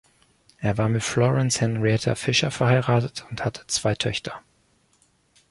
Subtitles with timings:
[0.57, 4.41] Er war mit Florence Henrietta Fisher verheiratet und hatte zwei Töchter.